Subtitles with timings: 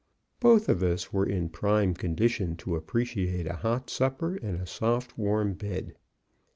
[0.39, 5.15] Both of us were in prime condition to appreciate a hot supper and a soft,
[5.15, 5.93] warm bed.